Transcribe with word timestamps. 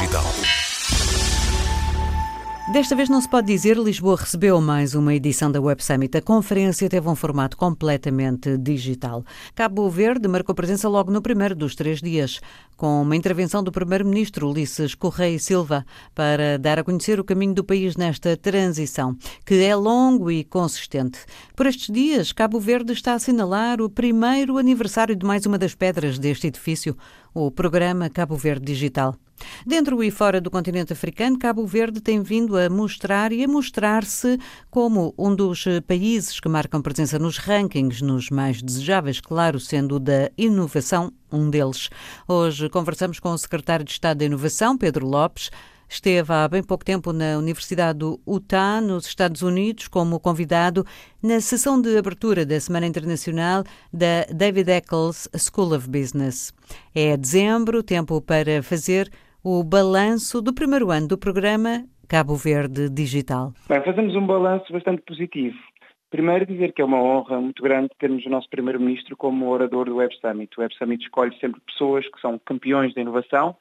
Digital. 0.00 0.24
Desta 2.72 2.94
vez 2.94 3.08
não 3.08 3.20
se 3.20 3.28
pode 3.28 3.48
dizer, 3.48 3.76
Lisboa 3.76 4.16
recebeu 4.16 4.60
mais 4.60 4.94
uma 4.94 5.12
edição 5.12 5.50
da 5.50 5.60
Web 5.60 5.82
Summit. 5.84 6.16
A 6.16 6.22
conferência 6.22 6.88
teve 6.88 7.06
um 7.08 7.16
formato 7.16 7.56
completamente 7.56 8.56
digital. 8.56 9.24
Cabo 9.54 9.90
Verde 9.90 10.28
marcou 10.28 10.54
presença 10.54 10.88
logo 10.88 11.10
no 11.10 11.20
primeiro 11.20 11.56
dos 11.56 11.74
três 11.74 12.00
dias, 12.00 12.40
com 12.76 13.02
uma 13.02 13.16
intervenção 13.16 13.62
do 13.62 13.72
Primeiro-Ministro 13.72 14.48
Ulisses 14.48 14.94
Correia 14.94 15.38
Silva 15.38 15.84
para 16.14 16.58
dar 16.58 16.78
a 16.78 16.84
conhecer 16.84 17.18
o 17.18 17.24
caminho 17.24 17.54
do 17.54 17.64
país 17.64 17.96
nesta 17.96 18.36
transição, 18.36 19.16
que 19.44 19.62
é 19.62 19.74
longo 19.74 20.30
e 20.30 20.44
consistente. 20.44 21.18
Por 21.56 21.66
estes 21.66 21.92
dias, 21.92 22.30
Cabo 22.30 22.60
Verde 22.60 22.92
está 22.92 23.12
a 23.12 23.16
assinalar 23.16 23.82
o 23.82 23.90
primeiro 23.90 24.56
aniversário 24.56 25.16
de 25.16 25.26
mais 25.26 25.44
uma 25.44 25.58
das 25.58 25.74
pedras 25.74 26.20
deste 26.20 26.46
edifício, 26.46 26.96
o 27.34 27.50
programa 27.50 28.08
Cabo 28.08 28.36
Verde 28.36 28.66
Digital. 28.66 29.14
Dentro 29.66 30.02
e 30.02 30.10
fora 30.10 30.40
do 30.40 30.50
continente 30.50 30.92
africano, 30.92 31.38
Cabo 31.38 31.66
Verde 31.66 32.00
tem 32.00 32.22
vindo 32.22 32.56
a 32.56 32.68
mostrar 32.68 33.32
e 33.32 33.44
a 33.44 33.48
mostrar-se 33.48 34.38
como 34.70 35.14
um 35.16 35.34
dos 35.34 35.64
países 35.86 36.40
que 36.40 36.48
marcam 36.48 36.82
presença 36.82 37.18
nos 37.18 37.38
rankings, 37.38 38.02
nos 38.02 38.30
mais 38.30 38.62
desejáveis, 38.62 39.20
claro, 39.20 39.58
sendo 39.58 39.98
da 39.98 40.30
inovação 40.36 41.12
um 41.32 41.48
deles. 41.48 41.88
Hoje 42.26 42.68
conversamos 42.68 43.20
com 43.20 43.30
o 43.30 43.38
secretário 43.38 43.84
de 43.84 43.92
Estado 43.92 44.18
da 44.18 44.24
Inovação, 44.24 44.76
Pedro 44.76 45.06
Lopes. 45.06 45.50
Esteve 45.92 46.32
há 46.32 46.46
bem 46.46 46.62
pouco 46.62 46.84
tempo 46.84 47.12
na 47.12 47.36
Universidade 47.36 47.98
do 47.98 48.20
Utah, 48.24 48.80
nos 48.80 49.06
Estados 49.06 49.42
Unidos, 49.42 49.88
como 49.88 50.20
convidado 50.20 50.84
na 51.20 51.40
sessão 51.40 51.82
de 51.82 51.98
abertura 51.98 52.46
da 52.46 52.60
Semana 52.60 52.86
Internacional 52.86 53.64
da 53.92 54.22
David 54.32 54.70
Eccles 54.70 55.28
School 55.36 55.74
of 55.74 55.90
Business. 55.90 56.54
É 56.94 57.16
dezembro, 57.16 57.82
tempo 57.82 58.22
para 58.22 58.62
fazer 58.62 59.10
o 59.42 59.64
balanço 59.64 60.40
do 60.40 60.54
primeiro 60.54 60.92
ano 60.92 61.08
do 61.08 61.18
programa 61.18 61.84
Cabo 62.08 62.36
Verde 62.36 62.88
Digital. 62.88 63.52
Bem, 63.68 63.82
fazemos 63.82 64.14
um 64.14 64.24
balanço 64.24 64.72
bastante 64.72 65.02
positivo. 65.02 65.58
Primeiro 66.08 66.46
dizer 66.46 66.72
que 66.72 66.82
é 66.82 66.84
uma 66.84 67.02
honra 67.02 67.40
muito 67.40 67.60
grande 67.64 67.90
termos 67.98 68.24
o 68.24 68.30
nosso 68.30 68.48
Primeiro-Ministro 68.48 69.16
como 69.16 69.50
orador 69.50 69.86
do 69.86 69.96
Web 69.96 70.14
Summit. 70.20 70.56
O 70.56 70.60
Web 70.60 70.72
Summit 70.76 71.02
escolhe 71.02 71.36
sempre 71.40 71.60
pessoas 71.66 72.04
que 72.06 72.20
são 72.20 72.38
campeões 72.38 72.94
da 72.94 73.00
inovação 73.00 73.56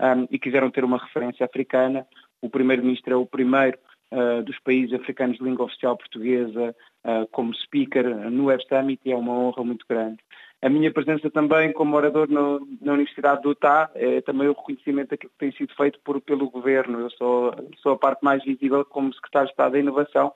um, 0.00 0.26
e 0.30 0.38
quiseram 0.38 0.70
ter 0.70 0.84
uma 0.84 0.98
referência 0.98 1.44
africana. 1.44 2.06
O 2.40 2.50
Primeiro-Ministro 2.50 3.12
é 3.12 3.16
o 3.16 3.26
primeiro 3.26 3.78
uh, 4.12 4.42
dos 4.42 4.58
países 4.60 4.92
africanos 4.94 5.38
de 5.38 5.44
língua 5.44 5.66
oficial 5.66 5.96
portuguesa 5.96 6.74
uh, 7.04 7.26
como 7.30 7.54
speaker 7.54 8.04
no 8.30 8.46
Web 8.46 8.64
Summit 8.68 9.00
e 9.04 9.12
é 9.12 9.16
uma 9.16 9.32
honra 9.32 9.64
muito 9.64 9.86
grande. 9.88 10.18
A 10.62 10.68
minha 10.68 10.92
presença 10.92 11.28
também 11.28 11.72
como 11.72 11.96
orador 11.96 12.28
no, 12.30 12.64
na 12.80 12.92
Universidade 12.92 13.42
do 13.42 13.48
Utah 13.48 13.90
é 13.96 14.20
também 14.20 14.46
o 14.46 14.52
reconhecimento 14.52 15.10
daquilo 15.10 15.32
que 15.32 15.38
tem 15.38 15.52
sido 15.52 15.74
feito 15.74 15.98
por, 16.04 16.20
pelo 16.20 16.48
Governo. 16.48 17.00
Eu 17.00 17.10
sou, 17.10 17.52
sou 17.82 17.92
a 17.92 17.98
parte 17.98 18.22
mais 18.22 18.44
visível 18.44 18.84
como 18.84 19.12
Secretário 19.12 19.48
de 19.48 19.52
Estado 19.52 19.72
da 19.72 19.78
Inovação, 19.80 20.32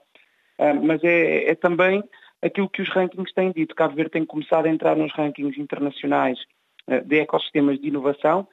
uh, 0.58 0.84
mas 0.84 1.04
é, 1.04 1.50
é, 1.50 1.54
também 1.54 2.02
aquilo 2.42 2.68
que 2.68 2.82
os 2.82 2.88
rankings 2.88 3.32
têm 3.32 3.52
dito. 3.52 3.74
Cabo 3.76 3.94
Verde 3.94 4.10
tem 4.10 4.24
começado 4.24 4.66
a 4.66 4.68
entrar 4.68 4.96
nos 4.96 5.12
rankings 5.12 5.60
internacionais 5.60 6.40
uh, 6.88 7.00
de 7.06 7.20
ecossistemas 7.20 7.78
de 7.78 7.86
inovação, 7.86 8.48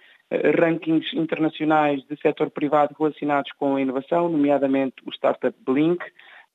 rankings 0.60 1.14
internacionais 1.14 2.04
de 2.08 2.16
setor 2.22 2.50
privado 2.50 2.96
relacionados 2.98 3.52
com 3.54 3.76
a 3.76 3.82
inovação, 3.82 4.30
nomeadamente 4.30 4.96
o 5.06 5.12
Startup 5.12 5.56
Blink, 5.66 6.04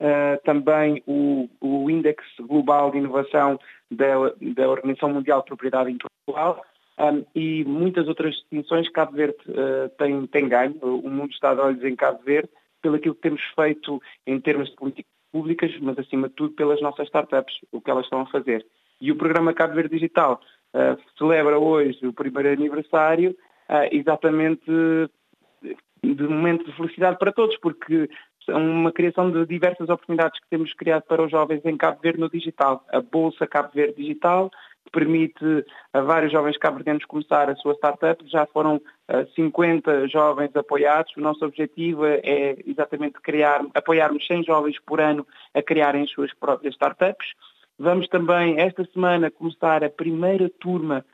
Uh, 0.01 0.41
também 0.45 1.03
o, 1.05 1.49
o 1.59 1.89
Índice 1.89 2.15
Global 2.39 2.89
de 2.89 2.99
Inovação 2.99 3.59
da, 3.91 4.31
da 4.41 4.69
Organização 4.69 5.09
Mundial 5.09 5.41
de 5.41 5.47
Propriedade 5.47 5.91
Intelectual 5.91 6.63
um, 6.99 7.25
e 7.35 7.63
muitas 7.65 8.07
outras 8.07 8.35
distinções 8.35 8.87
que 8.87 8.93
Cabo 8.93 9.13
Verde 9.13 9.37
uh, 9.49 9.89
tem, 9.97 10.25
tem 10.27 10.47
ganho. 10.47 10.77
O 10.81 11.09
mundo 11.09 11.31
está 11.31 11.53
de 11.53 11.61
olhos 11.61 11.83
em 11.83 11.95
Cabo 11.95 12.21
Verde 12.23 12.49
pelo 12.81 12.95
aquilo 12.95 13.15
que 13.15 13.21
temos 13.21 13.41
feito 13.55 14.01
em 14.25 14.39
termos 14.39 14.69
de 14.69 14.75
políticas 14.75 15.11
públicas, 15.31 15.71
mas 15.81 15.99
acima 15.99 16.29
de 16.29 16.35
tudo 16.35 16.53
pelas 16.53 16.81
nossas 16.81 17.07
startups, 17.07 17.55
o 17.71 17.81
que 17.81 17.91
elas 17.91 18.05
estão 18.05 18.21
a 18.21 18.25
fazer. 18.25 18.65
E 19.01 19.11
o 19.11 19.17
programa 19.17 19.53
Cabo 19.53 19.75
Verde 19.75 19.95
Digital 19.95 20.41
uh, 20.73 20.97
celebra 21.17 21.57
hoje 21.57 22.05
o 22.05 22.13
primeiro 22.13 22.49
aniversário 22.49 23.35
exatamente 23.91 24.71
de 26.01 26.27
momento 26.27 26.65
de 26.65 26.75
felicidade 26.75 27.17
para 27.17 27.31
todos, 27.31 27.57
porque 27.57 28.09
uma 28.47 28.91
criação 28.91 29.29
de 29.29 29.45
diversas 29.45 29.89
oportunidades 29.89 30.39
que 30.39 30.49
temos 30.49 30.73
criado 30.73 31.03
para 31.03 31.23
os 31.23 31.29
jovens 31.29 31.63
em 31.65 31.77
Cabo 31.77 31.99
Verde 32.01 32.19
no 32.19 32.29
digital. 32.29 32.83
A 32.91 32.99
Bolsa 32.99 33.45
Cabo 33.45 33.69
Verde 33.73 33.95
Digital, 33.95 34.49
permite 34.91 35.65
a 35.93 36.01
vários 36.01 36.31
jovens 36.31 36.57
cabo-verdianos 36.57 37.05
começar 37.05 37.49
a 37.49 37.55
sua 37.55 37.73
startup. 37.75 38.23
Já 38.27 38.45
foram 38.47 38.81
50 39.35 39.91
eh, 39.91 40.07
jovens 40.07 40.55
apoiados. 40.55 41.15
O 41.15 41.21
nosso 41.21 41.45
objetivo 41.45 42.05
é 42.05 42.57
exatamente 42.65 43.19
criar, 43.21 43.61
apoiarmos 43.73 44.25
100 44.25 44.43
jovens 44.43 44.79
por 44.85 44.99
ano 44.99 45.25
a 45.53 45.61
criarem 45.61 46.03
as 46.03 46.11
suas 46.11 46.33
próprias 46.33 46.73
startups. 46.73 47.33
Vamos 47.77 48.07
também, 48.09 48.59
esta 48.59 48.83
semana, 48.93 49.31
começar 49.31 49.83
a 49.83 49.89
primeira 49.89 50.49
turma 50.59 51.05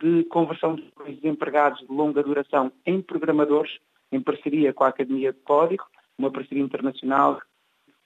de 0.00 0.24
conversão 0.24 0.76
de 0.76 0.90
desempregados 1.14 1.80
de 1.80 1.92
longa 1.92 2.22
duração 2.22 2.72
em 2.86 3.02
programadores, 3.02 3.78
em 4.10 4.20
parceria 4.20 4.72
com 4.72 4.84
a 4.84 4.88
Academia 4.88 5.32
de 5.32 5.40
Código 5.40 5.84
uma 6.18 6.30
parceria 6.30 6.62
internacional, 6.62 7.40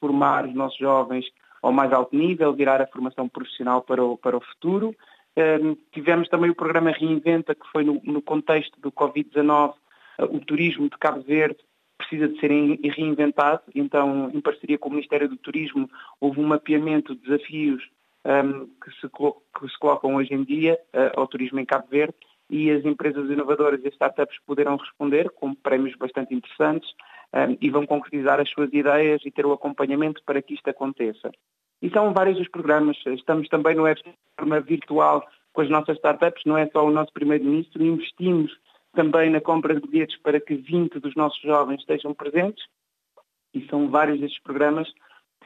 formar 0.01 0.47
os 0.47 0.55
nossos 0.55 0.79
jovens 0.79 1.27
ao 1.63 1.73
mais 1.73 1.93
alto 1.93 2.17
nível, 2.17 2.53
virar 2.53 2.81
a 2.81 2.87
formação 2.87 3.29
profissional 3.29 3.83
para 3.83 4.03
o, 4.03 4.17
para 4.17 4.37
o 4.37 4.41
futuro. 4.41 4.95
Um, 5.37 5.77
tivemos 5.93 6.29
também 6.29 6.51
o 6.51 6.55
programa 6.55 6.91
Reinventa, 6.91 7.55
que 7.55 7.67
foi 7.71 7.85
no, 7.85 8.01
no 8.05 8.23
contexto 8.23 8.81
do 8.81 8.91
Covid-19, 8.91 9.75
uh, 10.19 10.25
o 10.25 10.41
turismo 10.41 10.89
de 10.89 10.97
Cabo 10.97 11.21
Verde 11.23 11.59
precisa 11.99 12.29
de 12.29 12.39
ser 12.39 12.51
reinventado, 12.51 13.63
então, 13.75 14.31
em 14.33 14.41
parceria 14.41 14.79
com 14.79 14.91
o 14.91 14.93
Ministério 14.93 15.29
do 15.29 15.37
Turismo, 15.37 15.91
houve 16.21 16.39
um 16.41 16.47
mapeamento 16.47 17.15
de 17.15 17.23
desafios 17.23 17.83
um, 18.27 18.67
que, 18.67 18.91
se, 19.01 19.09
que, 19.09 19.69
se, 19.69 19.79
colocam 19.79 20.17
hoje 20.17 20.35
em 20.35 20.43
dia 20.43 20.79
uh, 20.93 21.21
ao 21.21 21.29
turismo 21.29 21.61
em 21.61 21.65
Cabo 21.65 21.87
Verde 21.89 22.15
e 22.51 22.71
as 22.71 22.85
empresas 22.85 23.31
inovadoras 23.31 23.81
e 23.85 23.89
startups 23.89 24.37
puderam 24.45 24.77
responder 24.77 25.31
com 25.31 25.55
prémios 25.55 25.97
bastante 25.97 26.35
interessantes 26.35 26.91
um, 27.33 27.57
e 27.61 27.71
vão 27.71 27.87
concretizar 27.87 28.41
as 28.41 28.51
suas 28.51 28.73
ideias 28.73 29.23
e 29.25 29.31
ter 29.31 29.47
o 29.47 29.53
acompanhamento 29.53 30.21
para 30.25 30.43
que 30.43 30.55
isto 30.55 30.69
aconteça. 30.69 31.31
E 31.81 31.91
são 31.91 32.13
vários 32.13 32.41
os 32.41 32.49
programas. 32.49 32.97
Estamos 33.07 33.49
também 33.49 33.75
no 33.75 33.93
de 33.95 34.03
forma 34.39 34.61
virtual 34.61 35.27
com 35.53 35.61
as 35.63 35.71
nossas 35.71 35.97
startups, 35.97 36.43
não 36.45 36.59
é 36.59 36.67
só 36.67 36.85
o 36.85 36.91
nosso 36.91 37.13
primeiro-ministro, 37.13 37.83
investimos 37.83 38.53
também 38.95 39.31
na 39.31 39.41
compra 39.41 39.75
de 39.75 39.87
bilhetes 39.87 40.19
para 40.19 40.41
que 40.41 40.55
20 40.55 40.99
dos 41.01 41.15
nossos 41.15 41.41
jovens 41.41 41.81
estejam 41.81 42.13
presentes 42.13 42.65
e 43.55 43.67
são 43.69 43.89
vários 43.89 44.21
estes 44.23 44.43
programas 44.43 44.87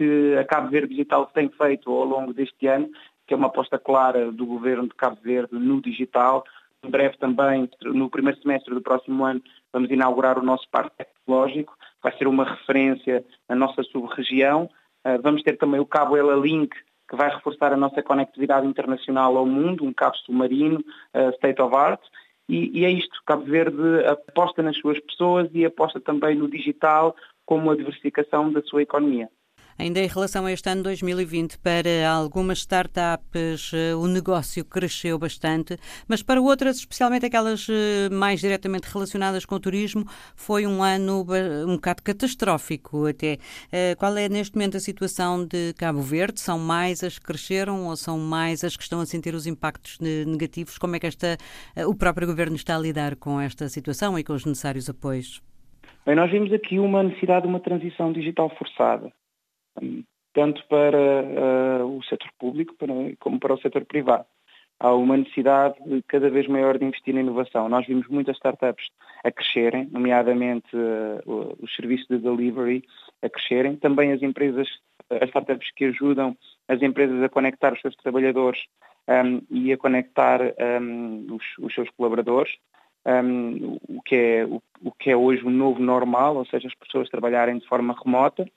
que 0.00 0.34
a 0.38 0.44
Cabo 0.46 0.70
Verde 0.70 0.94
Digital 0.94 1.26
tem 1.26 1.50
feito 1.50 1.90
ao 1.92 2.06
longo 2.06 2.32
deste 2.32 2.66
ano, 2.66 2.88
que 3.26 3.34
é 3.34 3.36
uma 3.36 3.48
aposta 3.48 3.78
clara 3.78 4.32
do 4.32 4.46
governo 4.46 4.84
de 4.84 4.94
Cabo 4.94 5.18
Verde 5.22 5.50
no 5.52 5.78
digital, 5.82 6.42
em 6.82 6.88
breve 6.88 7.18
também, 7.18 7.68
no 7.82 8.08
primeiro 8.08 8.40
semestre 8.40 8.74
do 8.74 8.80
próximo 8.80 9.22
ano, 9.26 9.42
vamos 9.70 9.90
inaugurar 9.90 10.38
o 10.38 10.42
nosso 10.42 10.66
parque 10.70 10.96
tecnológico, 10.96 11.76
vai 12.02 12.16
ser 12.16 12.26
uma 12.26 12.44
referência 12.44 13.22
na 13.46 13.54
nossa 13.54 13.82
sub-região. 13.82 14.70
Ah, 15.04 15.18
vamos 15.18 15.42
ter 15.42 15.58
também 15.58 15.78
o 15.78 15.84
cabo 15.84 16.16
Ela 16.16 16.34
Link, 16.34 16.74
que 17.06 17.16
vai 17.16 17.28
reforçar 17.28 17.74
a 17.74 17.76
nossa 17.76 18.02
conectividade 18.02 18.66
internacional 18.66 19.36
ao 19.36 19.44
mundo, 19.44 19.84
um 19.84 19.92
cabo 19.92 20.16
submarino, 20.16 20.82
ah, 21.12 21.28
state 21.34 21.60
of 21.60 21.76
art. 21.76 22.00
E, 22.48 22.80
e 22.80 22.86
é 22.86 22.90
isto, 22.90 23.20
Cabo 23.26 23.44
Verde 23.44 24.06
aposta 24.06 24.62
nas 24.62 24.78
suas 24.78 24.98
pessoas 25.00 25.50
e 25.52 25.66
aposta 25.66 26.00
também 26.00 26.34
no 26.34 26.48
digital 26.48 27.14
como 27.44 27.70
a 27.70 27.76
diversificação 27.76 28.50
da 28.50 28.62
sua 28.62 28.82
economia. 28.82 29.28
Ainda 29.80 29.98
em 29.98 30.06
relação 30.06 30.44
a 30.44 30.52
este 30.52 30.68
ano 30.68 30.82
2020, 30.82 31.58
para 31.60 32.06
algumas 32.06 32.58
startups 32.58 33.72
eh, 33.72 33.94
o 33.94 34.06
negócio 34.06 34.62
cresceu 34.62 35.18
bastante, 35.18 35.78
mas 36.06 36.22
para 36.22 36.38
outras, 36.38 36.76
especialmente 36.76 37.24
aquelas 37.24 37.66
eh, 37.66 38.10
mais 38.12 38.40
diretamente 38.40 38.92
relacionadas 38.92 39.46
com 39.46 39.54
o 39.54 39.58
turismo, 39.58 40.04
foi 40.36 40.66
um 40.66 40.82
ano 40.82 41.24
um 41.66 41.76
bocado 41.76 42.02
catastrófico 42.02 43.06
até. 43.06 43.38
Eh, 43.72 43.94
qual 43.94 44.14
é 44.18 44.28
neste 44.28 44.54
momento 44.54 44.76
a 44.76 44.80
situação 44.80 45.46
de 45.46 45.72
Cabo 45.78 46.02
Verde? 46.02 46.40
São 46.40 46.58
mais 46.58 47.02
as 47.02 47.18
que 47.18 47.24
cresceram 47.24 47.86
ou 47.86 47.96
são 47.96 48.18
mais 48.18 48.62
as 48.62 48.76
que 48.76 48.82
estão 48.82 49.00
a 49.00 49.06
sentir 49.06 49.34
os 49.34 49.46
impactos 49.46 49.98
negativos? 49.98 50.76
Como 50.76 50.94
é 50.94 51.00
que 51.00 51.06
esta, 51.06 51.38
o 51.86 51.94
próprio 51.94 52.26
governo 52.26 52.54
está 52.54 52.76
a 52.76 52.78
lidar 52.78 53.16
com 53.16 53.40
esta 53.40 53.66
situação 53.70 54.18
e 54.18 54.22
com 54.22 54.34
os 54.34 54.44
necessários 54.44 54.90
apoios? 54.90 55.40
Bem, 56.04 56.16
nós 56.16 56.30
vimos 56.30 56.52
aqui 56.52 56.78
uma 56.78 57.02
necessidade 57.02 57.44
de 57.44 57.48
uma 57.48 57.60
transição 57.60 58.12
digital 58.12 58.50
forçada 58.58 59.10
tanto 60.32 60.64
para 60.68 60.98
uh, 60.98 61.98
o 61.98 62.02
setor 62.04 62.30
público 62.38 62.74
para, 62.76 62.92
como 63.18 63.38
para 63.40 63.54
o 63.54 63.60
setor 63.60 63.84
privado. 63.84 64.24
Há 64.78 64.94
uma 64.94 65.16
necessidade 65.16 65.76
cada 66.08 66.30
vez 66.30 66.46
maior 66.46 66.78
de 66.78 66.86
investir 66.86 67.12
na 67.12 67.20
inovação. 67.20 67.68
Nós 67.68 67.86
vimos 67.86 68.08
muitas 68.08 68.36
startups 68.36 68.86
a 69.22 69.30
crescerem, 69.30 69.88
nomeadamente 69.92 70.74
uh, 70.74 71.56
os 71.60 71.74
serviços 71.76 72.06
de 72.08 72.18
delivery 72.18 72.82
a 73.22 73.28
crescerem, 73.28 73.76
também 73.76 74.12
as 74.12 74.22
empresas, 74.22 74.68
as 75.10 75.28
startups 75.28 75.70
que 75.76 75.84
ajudam 75.86 76.36
as 76.66 76.80
empresas 76.80 77.22
a 77.22 77.28
conectar 77.28 77.74
os 77.74 77.80
seus 77.80 77.94
trabalhadores 77.96 78.60
um, 79.08 79.42
e 79.50 79.72
a 79.72 79.76
conectar 79.76 80.40
um, 80.80 81.34
os, 81.34 81.44
os, 81.58 81.74
seus 81.74 81.90
colaboradores. 81.90 82.56
um, 83.04 83.78
o, 83.88 84.00
que 84.02 84.14
é, 84.14 84.44
o, 84.46 84.62
o, 84.82 84.92
que 84.92 85.10
é 85.10 85.16
hoje 85.16 85.44
o 85.44 85.50
novo 85.50 85.80
normal, 85.80 86.36
ou 86.36 86.46
seja, 86.46 86.68
as 86.68 86.74
pessoas 86.74 87.10
trabalharem 87.10 87.58
de 87.58 87.66
forma 87.66 87.94
remota. 88.02 88.48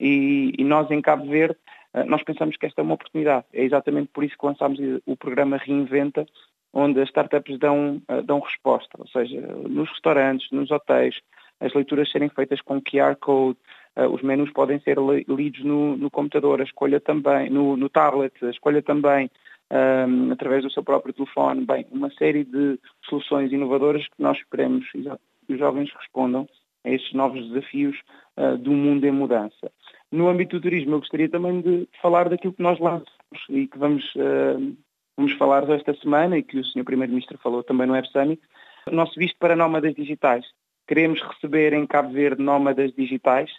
E, 0.00 0.52
e 0.58 0.64
nós 0.64 0.90
em 0.90 1.02
Cabo 1.02 1.26
Verde, 1.26 1.56
uh, 1.94 2.04
nós 2.06 2.22
pensamos 2.22 2.56
que 2.56 2.66
esta 2.66 2.80
é 2.80 2.84
uma 2.84 2.94
oportunidade. 2.94 3.44
É 3.52 3.62
exatamente 3.62 4.10
por 4.12 4.24
isso 4.24 4.36
que 4.38 4.46
lançámos 4.46 4.78
o 5.06 5.16
programa 5.16 5.56
Reinventa, 5.58 6.26
onde 6.72 7.00
as 7.00 7.08
startups 7.08 7.58
dão, 7.58 8.02
uh, 8.10 8.22
dão 8.22 8.40
resposta, 8.40 8.96
ou 8.98 9.06
seja, 9.08 9.40
nos 9.40 9.88
restaurantes, 9.90 10.50
nos 10.50 10.70
hotéis, 10.70 11.20
as 11.60 11.74
leituras 11.74 12.10
serem 12.10 12.30
feitas 12.30 12.60
com 12.62 12.80
QR 12.80 13.16
Code, 13.20 13.58
uh, 13.96 14.06
os 14.08 14.22
menus 14.22 14.50
podem 14.52 14.80
ser 14.80 14.96
lidos 15.28 15.62
no, 15.62 15.96
no, 15.96 16.10
computador, 16.10 16.60
a 16.60 16.64
escolha 16.64 16.98
também, 16.98 17.50
no, 17.50 17.76
no 17.76 17.88
tablet, 17.88 18.32
a 18.42 18.50
escolha 18.50 18.82
também 18.82 19.30
um, 19.70 20.32
através 20.32 20.62
do 20.62 20.70
seu 20.70 20.82
próprio 20.82 21.12
telefone. 21.12 21.64
Bem, 21.64 21.86
uma 21.90 22.10
série 22.12 22.44
de 22.44 22.78
soluções 23.08 23.52
inovadoras 23.52 24.04
que 24.04 24.22
nós 24.22 24.36
esperemos 24.38 24.90
que 24.90 25.52
os 25.52 25.58
jovens 25.58 25.92
respondam 25.92 26.48
a 26.84 26.90
estes 26.90 27.12
novos 27.12 27.46
desafios 27.48 27.96
uh, 28.36 28.56
do 28.56 28.72
mundo 28.72 29.04
em 29.04 29.12
mudança. 29.12 29.70
No 30.12 30.28
âmbito 30.28 30.56
do 30.56 30.62
turismo, 30.62 30.94
eu 30.94 30.98
gostaria 30.98 31.28
também 31.28 31.60
de 31.60 31.88
falar 32.02 32.28
daquilo 32.28 32.52
que 32.52 32.62
nós 32.62 32.80
lançamos 32.80 33.10
e 33.48 33.68
que 33.68 33.78
vamos, 33.78 34.04
uh, 34.16 34.76
vamos 35.16 35.32
falar 35.34 35.68
esta 35.70 35.94
semana 35.94 36.36
e 36.36 36.42
que 36.42 36.58
o 36.58 36.64
Sr. 36.64 36.84
Primeiro-Ministro 36.84 37.38
falou 37.38 37.62
também 37.62 37.86
no 37.86 37.92
Web 37.92 38.08
Summit, 38.10 38.42
o 38.88 38.94
nosso 38.94 39.14
visto 39.16 39.36
para 39.38 39.54
nómadas 39.54 39.94
digitais. 39.94 40.44
Queremos 40.88 41.22
receber 41.22 41.72
em 41.72 41.86
Cabo 41.86 42.12
Verde 42.12 42.42
nómadas 42.42 42.92
digitais. 42.92 43.52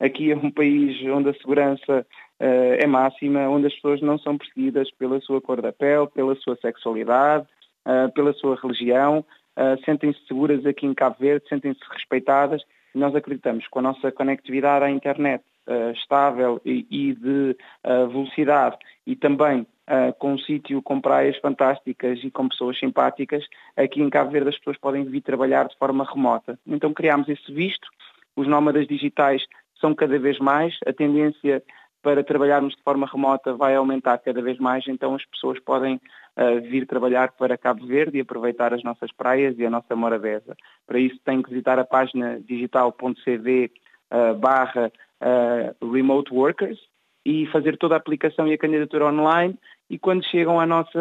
Aqui 0.00 0.32
é 0.32 0.36
um 0.36 0.50
país 0.50 0.96
onde 1.10 1.28
a 1.28 1.34
segurança 1.34 2.06
uh, 2.40 2.44
é 2.78 2.86
máxima, 2.86 3.46
onde 3.50 3.66
as 3.66 3.74
pessoas 3.74 4.00
não 4.00 4.18
são 4.18 4.38
perseguidas 4.38 4.90
pela 4.92 5.20
sua 5.20 5.42
cor 5.42 5.60
da 5.60 5.74
pele, 5.74 6.06
pela 6.06 6.34
sua 6.36 6.56
sexualidade, 6.56 7.46
uh, 7.86 8.10
pela 8.14 8.32
sua 8.32 8.56
religião, 8.56 9.24
sentem-se 9.84 10.24
seguras 10.28 10.64
aqui 10.64 10.86
em 10.86 10.94
Cabo 10.94 11.16
Verde, 11.18 11.48
sentem-se 11.48 11.80
respeitadas. 11.90 12.62
Nós 12.94 13.12
acreditamos 13.12 13.64
que 13.64 13.70
com 13.70 13.80
a 13.80 13.82
nossa 13.82 14.12
conectividade 14.12 14.84
à 14.84 14.88
internet 14.90 15.42
estável 15.94 16.60
e, 16.64 16.86
e 16.90 17.14
de 17.14 17.56
velocidade 18.10 18.76
e 19.06 19.14
também 19.16 19.66
Uh, 19.88 20.12
com 20.18 20.34
um 20.34 20.38
sítio 20.38 20.82
com 20.82 21.00
praias 21.00 21.38
fantásticas 21.38 22.22
e 22.22 22.30
com 22.30 22.46
pessoas 22.46 22.78
simpáticas, 22.78 23.42
aqui 23.74 24.02
em 24.02 24.10
Cabo 24.10 24.30
Verde 24.30 24.50
as 24.50 24.58
pessoas 24.58 24.76
podem 24.76 25.02
vir 25.04 25.22
trabalhar 25.22 25.66
de 25.66 25.78
forma 25.78 26.04
remota. 26.04 26.58
Então 26.66 26.92
criámos 26.92 27.26
esse 27.26 27.50
visto, 27.50 27.88
os 28.36 28.46
nómadas 28.46 28.86
digitais 28.86 29.42
são 29.80 29.94
cada 29.94 30.18
vez 30.18 30.38
mais, 30.38 30.76
a 30.86 30.92
tendência 30.92 31.62
para 32.02 32.22
trabalharmos 32.22 32.74
de 32.74 32.82
forma 32.82 33.06
remota 33.06 33.54
vai 33.54 33.74
aumentar 33.74 34.18
cada 34.18 34.40
vez 34.40 34.58
mais, 34.58 34.86
então 34.86 35.14
as 35.14 35.24
pessoas 35.24 35.58
podem 35.60 35.96
uh, 36.36 36.60
vir 36.62 36.86
trabalhar 36.86 37.32
para 37.32 37.58
Cabo 37.58 37.86
Verde 37.86 38.18
e 38.18 38.20
aproveitar 38.20 38.72
as 38.72 38.82
nossas 38.82 39.10
praias 39.12 39.58
e 39.58 39.66
a 39.66 39.70
nossa 39.70 39.96
morabeza. 39.96 40.56
Para 40.86 40.98
isso 40.98 41.18
tem 41.24 41.42
que 41.42 41.50
visitar 41.50 41.78
a 41.78 41.84
página 41.84 42.40
digital.cv 42.40 43.72
uh, 44.12 44.34
barra 44.38 44.92
uh, 45.22 45.92
remote 45.92 46.32
workers 46.32 46.78
e 47.24 47.46
fazer 47.46 47.76
toda 47.76 47.94
a 47.94 47.98
aplicação 47.98 48.48
e 48.48 48.54
a 48.54 48.58
candidatura 48.58 49.06
online 49.06 49.58
e 49.90 49.98
quando 49.98 50.24
chegam 50.24 50.60
à 50.60 50.66
nossa, 50.66 50.98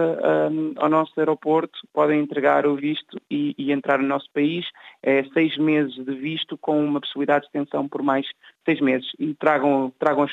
um, 0.51 0.73
ao 0.77 0.89
nosso 0.89 1.11
aeroporto 1.17 1.77
podem 1.93 2.21
entregar 2.21 2.65
o 2.65 2.75
visto 2.75 3.19
e, 3.29 3.53
e, 3.57 3.71
entrar 3.71 3.99
no 3.99 4.07
nosso 4.07 4.29
país. 4.33 4.65
É 5.03 5.23
seis 5.33 5.57
meses 5.57 5.93
de 5.93 6.15
visto 6.15 6.57
com 6.57 6.83
uma 6.83 7.01
possibilidade 7.01 7.41
de 7.41 7.47
extensão 7.47 7.87
por 7.87 8.01
mais 8.01 8.25
seis 8.65 8.79
meses. 8.79 9.07
E 9.19 9.33
tragam, 9.33 9.91
tragam 9.99 10.23
as, 10.23 10.31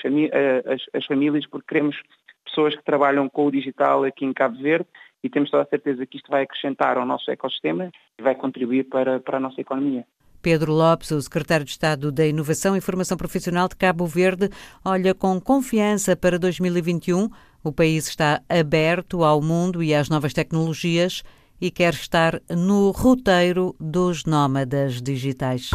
as, 0.67 0.83
as 0.93 1.07
famílias 1.07 1.47
porque 1.47 1.67
queremos 1.67 2.01
pessoas 2.45 2.77
que 2.77 2.85
trabalham 2.85 3.29
com 3.29 3.47
o 3.47 3.51
digital 3.51 4.05
aqui 4.05 4.25
em 4.25 4.33
Cabo 4.33 4.57
Verde 4.59 4.87
e 5.23 5.29
temos 5.29 5.51
toda 5.51 5.65
a 5.65 5.67
certeza 5.67 6.07
que 6.07 6.19
isto 6.19 6.31
vai 6.31 6.43
acrescentar 6.43 6.97
ao 6.97 7.07
nosso 7.07 7.31
ecossistema 7.31 7.91
e 8.19 8.23
vai 8.23 8.37
contribuir 8.37 8.85
para, 8.85 9.19
para 9.19 9.39
a 9.39 9.41
nossa 9.41 9.61
economia. 9.61 10.05
Pedro 10.44 10.75
Lopes, 10.75 11.11
o 11.11 11.23
secretário 11.23 11.64
de 11.64 11.73
Estado 11.73 12.12
da 12.12 12.26
Inovação 12.26 12.76
e 12.76 12.81
Formação 12.81 13.17
Profissional 13.17 13.67
de 13.67 13.76
Cabo 13.76 14.06
Verde, 14.06 14.50
olha 14.85 15.14
com 15.14 15.41
confiança 15.41 16.14
para 16.14 16.38
2021. 16.38 17.31
O 17.62 17.73
país 17.73 18.06
está 18.08 18.43
aberto 18.46 19.25
ao 19.25 19.41
mundo 19.41 19.82
e 19.82 19.94
às 19.94 20.11
novas 20.11 20.35
tecnologias 20.35 21.23
e 21.58 21.70
quer 21.70 21.94
estar 21.94 22.43
no 22.50 22.91
roteiro 22.91 23.75
dos 23.81 24.26
nómadas 24.26 25.00
digitais. 25.00 25.70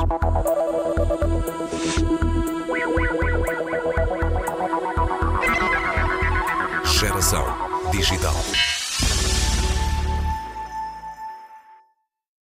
Geração 6.85 7.43
Digital. 7.91 8.35